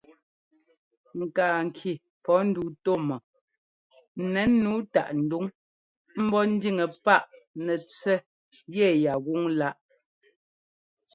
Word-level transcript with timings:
Ŋkaa 1.19 1.59
ŋki 1.67 1.91
pɔ́ 2.23 2.39
nduu 2.47 2.69
tú 2.83 2.93
mɔ 3.07 3.17
n 4.21 4.23
nɛn 4.33 4.51
nǔu 4.63 4.75
táꞌ 4.93 5.09
nduŋ 5.23 5.45
ḿbɔ́ 6.23 6.43
ńdíŋɛ 6.53 6.85
páꞌ 7.03 7.25
nɛtsẅɛ́ 7.65 8.25
yɛyá 8.75 9.13
gúŋláꞌ. 9.25 9.77